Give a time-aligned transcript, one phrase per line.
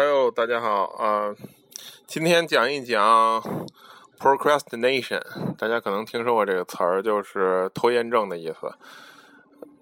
[0.00, 1.34] Hello，大家好啊、
[2.06, 3.42] 今天讲一讲
[4.16, 5.20] procrastination，
[5.58, 8.72] 大家可能听说过这个词儿，就是拖延症的意思。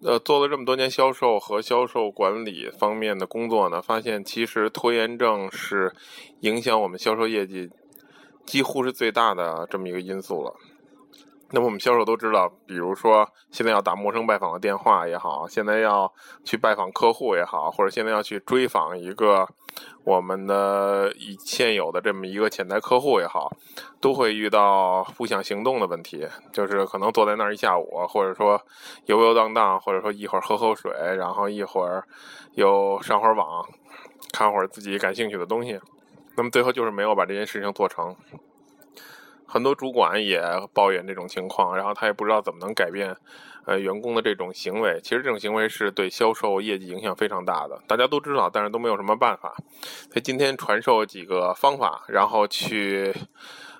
[0.00, 5.94] 呃，做了这么多年销售和销售管理方面的工作呢，发现其实拖延症是
[6.40, 7.68] 影响我们销售业绩
[8.46, 10.54] 几乎是最大的这么一个因素了。
[11.50, 16.12] 那么我们销售都知道，比如说现在要打陌生拜访的电话也好，现在要
[16.44, 19.48] 去拜访客户也好，或者现在要去追访一个
[20.02, 23.48] 我们的以现有的这么一个潜在客户也好，
[24.00, 28.60] 都会遇到不想行动的问题，就是可能坐在那儿一下午，或者说
[29.04, 32.02] 游游荡荡，或者说一会儿喝口水，然后一会儿
[32.54, 33.64] 又上会儿网，
[34.32, 35.78] 看会儿自己感兴趣的东西，
[36.36, 38.16] 那么最后就是没有把这件事情做成。
[39.46, 40.42] 很多主管也
[40.74, 43.16] 抱怨这种情况，然后他也不知道怎么能改变，
[43.64, 45.00] 呃，员工的这种行为。
[45.02, 49.54] 其实这种行为是对销售业绩影响非常大的，大家都知道，但是都没有什么办法。
[49.80, 53.14] 所以今天传授几个方法，然后去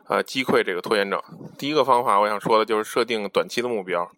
[0.09, 1.21] 呃击溃这个拖延症。
[1.59, 4.09] 第一个方法，我想说的就是设定短期的目标。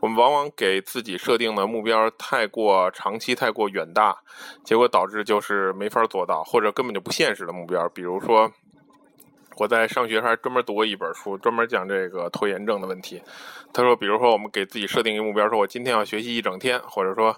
[0.00, 4.16] 我们往往给自己设定的目标太过长期、太过远大，
[4.64, 8.52] 结果导致就是没法做到，或者根本就不现实的目标，比如说。
[9.56, 13.20] 我在上学还专门读过一本书，专门讲这个拖延症的问题。
[13.72, 17.34] 他说，比如说我们给自己设定一个目标，说我今天要学习一整天，或者说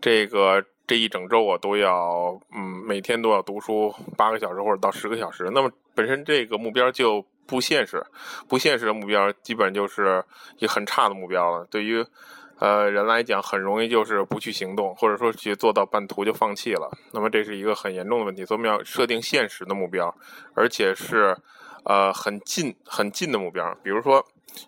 [0.00, 5.50] 这个这一整周我都要，嗯，每天都要读书八个小时或者到十个小时。
[5.52, 8.04] 那么本身这个目标就不现实，
[8.48, 10.24] 不现实的目标基本就是
[10.58, 11.66] 一很差的目标了。
[11.70, 12.04] 对于
[12.60, 16.88] 呃人来讲，很容易就是不去行动，或者说去做到半途就放弃了。
[17.12, 20.14] 那么这是一个很严重的问题，所以我们要设定现实的目标，
[20.54, 21.36] 而且是。
[21.82, 24.22] 呃，很近很近的目标，比如说，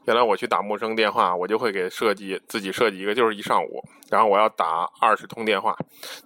[0.06, 5.76] 原来我去打陌生电话，我就会给设计自己设计一个，就是一上午，然后我要打二十通电话。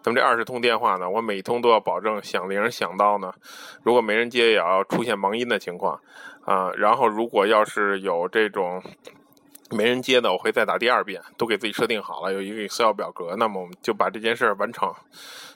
[0.05, 3.33] 那么这二十通电话呢，我每一通都要保证响铃响到呢，
[3.83, 6.01] 如果没人接，也要出现忙音的情况
[6.45, 8.81] 啊、然后如果要是有这种
[9.71, 14.93] 没人接的，我会再打第二遍，都给自己设定好了，有一个 Excel 表格，那么我们就把这件事儿完成，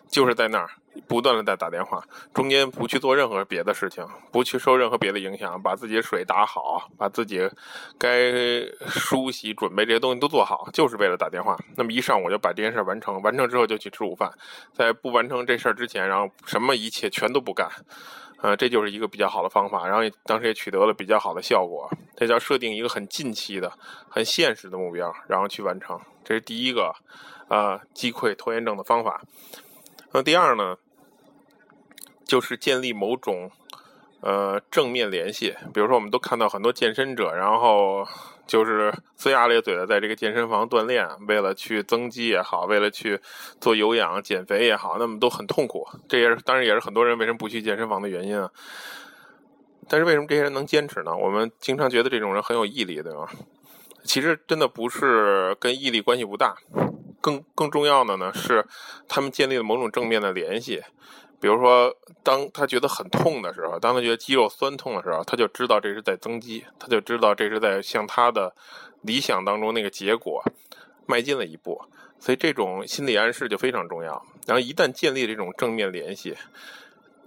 [0.08, 0.68] 就是在那儿
[1.06, 2.02] 不断的在打电话，
[2.34, 7.48] 中间不去做任何别的事情，不去受任何别的影响，把自己的水打好，把自己
[7.98, 8.32] 该
[8.88, 11.56] 梳洗准备这些东西都做好，就是为了打电话。
[11.76, 14.28] 那么一上午就把这件事儿完成，完成之后就去吃午饭，
[14.74, 17.68] 在不完成这事儿之前，然后什么一切全都不干。
[18.42, 21.90] 呃，这就是一个比较好的方法，然后当时也取得了比较好的效果。
[22.16, 23.72] 这叫设定一个很近期的、
[24.08, 26.00] 很现实的目标，然后去完成。
[26.24, 26.94] 这是第一个，
[27.48, 29.22] 呃，击溃拖延症的方法。
[30.12, 30.76] 那第二呢，
[32.24, 33.50] 就是建立某种
[34.20, 35.54] 呃正面联系。
[35.72, 38.06] 比如说，我们都看到很多健身者，然后
[38.46, 43.18] 就是龇牙咧嘴的在这个健身房锻炼，为了去增肌也好，为了去
[43.60, 45.86] 做有氧减肥也好，那么都很痛苦。
[46.08, 48.50] 这也是当然也是很多人为什么不去健身房的原因啊。
[49.88, 51.16] 但是为什么这些人能坚持呢？
[51.16, 53.28] 我们经常觉得这种人很有毅力，对吗？
[54.04, 56.56] 其实真的不是跟毅力关系不大，
[57.20, 58.64] 更更重要的呢是
[59.08, 60.82] 他们建立了某种正面的联系。
[61.40, 61.92] 比如说，
[62.22, 68.54] 当他觉得很痛的时候，当他觉得肌肉酸痛的时候，他就知道这是在增肌，他就知道这是在向他的
[69.00, 70.42] 理想当中那个结果
[71.06, 71.80] 迈进了一步。
[72.18, 74.22] 所以这种心理暗示就非常重要。
[74.46, 76.36] 然后一旦建立这种正面联系，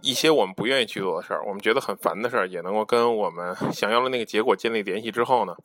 [0.02, 5.56] 一些我们不愿意去做的事儿，我们觉得很烦的事儿，也能够跟我们想要的那个结果建立联系之后呢，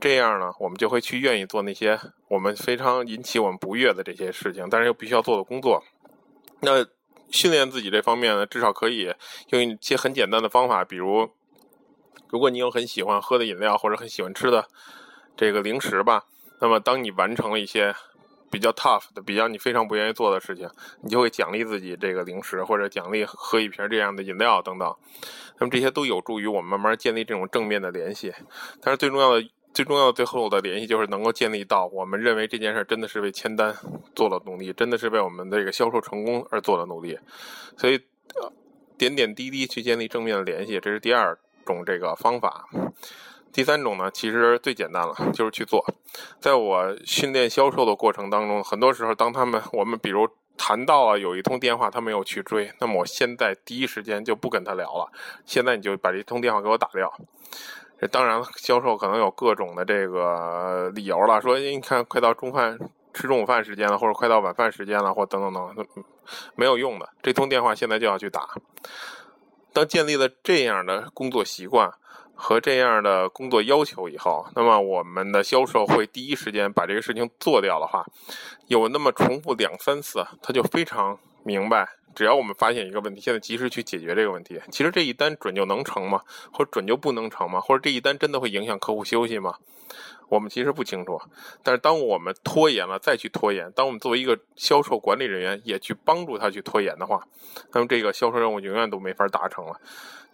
[0.00, 5.84] 这样呢，我们就会去愿意做那些我们非常引起我们不悦的这些事情，但是又必须要做的工作。
[6.60, 6.82] 那
[7.30, 9.14] 训练自己这方面呢，至少可以
[9.50, 11.30] 用一些很简单的方法，比如，
[12.28, 14.66] 如果你有很喜欢喝的饮料或者很喜欢吃的
[15.36, 16.24] 这个零食吧，
[16.60, 17.94] 那么当你完成了一些
[18.50, 20.68] 比较 tough 的、比较你非常不愿意做的事情，
[21.02, 24.94] 你就会奖励自己这个零食，或者奖励喝一瓶这样的饮料等等。
[25.60, 28.32] 那么这些都有助于我们慢慢建立这种正面的联系。
[28.80, 33.72] 但是最重要的、最重要的最后的联系就是能够建立到我们认为这件事真的是为签单
[34.12, 37.16] 做了努力，真的是为我们这个销售成功而做了努力。
[37.76, 37.94] 所以，
[38.42, 38.52] 呃，
[38.98, 42.68] 点点滴滴去建立正面的联系，这是第二种这个方法。
[43.52, 45.86] 第三种呢，其实最简单了，就是去做。
[46.40, 55.12] 在我训练销售的过程当中，很多时候，当他们我们比如谈到了有一通电话他没有去追，那么我现在第一时间就不跟他聊了。
[55.46, 57.14] 现在你就把这通电话给我打掉。
[58.00, 62.78] 这当然，销售可能有各种的这个理由了，说你看快到中饭
[63.12, 65.86] 吃中午饭时间了，或者快到晚饭时间了，或等等等，
[66.54, 67.08] 没有用的。
[67.20, 68.48] 这通电话现在就要去打。
[69.72, 71.92] 当建立了这样的工作习惯
[72.34, 78.06] 和这样的工作要求以后，那么我们的销售会第一时间把这个事情做掉的话，
[78.68, 84.60] 有那么重复两三次，他就非常明白只要我们发现一个问题，现在及时去解决这个问题。
[84.70, 86.22] 其实这一单准就能成吗？
[86.52, 87.60] 或者准就不能成吗？
[87.60, 89.54] 或者这一单真的会影响客户休息吗？
[90.28, 91.20] 我们其实不清楚。
[91.62, 97.22] 但是当我们拖延了，再去拖延，当我们作为一个销售管理人员也去帮助他去拖延的话，
[97.72, 99.80] 那么这个销售任务永远都没法达成了。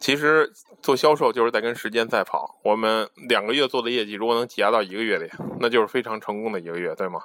[0.00, 0.52] 其实
[0.82, 2.58] 做销售就是在跟时间赛跑。
[2.62, 5.30] 我们两个月做的业绩，如果能挤压到一个月里，
[5.60, 7.22] 那就是非常成功的一个月，对吗？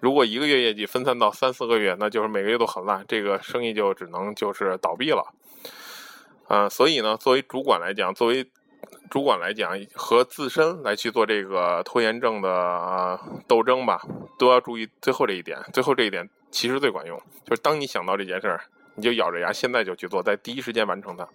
[0.00, 5.34] 如果一个月业绩分散到三四个月，那就是每个月都很烂，这个生意就只能就是倒闭了。
[6.48, 8.46] 啊，所以呢，作为主管来讲，作为
[9.10, 14.00] 主管来讲，和自身来去做这个拖延症的斗争吧，
[14.38, 15.58] 都要注意最后这一点。
[15.72, 18.60] 最后这一点其实最管用，就是当你想到这件事儿。
[18.94, 21.26] 你就咬着牙，现在就去做，在第一时间完成它。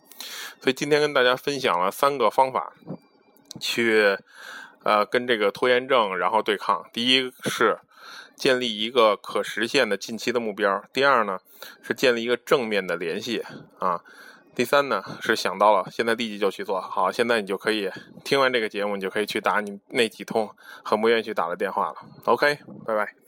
[0.61, 2.71] 所以今天跟大家分享了三个方法，
[3.59, 4.15] 去
[4.83, 6.87] 呃跟这个拖延症然后对抗。
[6.93, 7.79] 第一是
[8.35, 11.39] 建立一个可实现的近期的目标；第二呢
[11.81, 13.43] 是建立一个正面的联系
[13.79, 14.03] 啊；
[14.57, 16.81] 第三呢是想到了，现在立即就去做。
[16.81, 17.91] 好，现在你就可以
[18.23, 20.49] 听完这个节目，你就可以去打你那几通
[20.83, 21.95] 很不愿意去打的电话了。
[22.25, 23.26] OK，拜拜。